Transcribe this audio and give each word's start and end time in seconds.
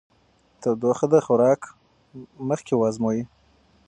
تودوخه 0.61 1.05
د 1.13 1.15
خوراک 1.25 1.61
مخکې 2.49 2.73
وازمویئ. 2.77 3.21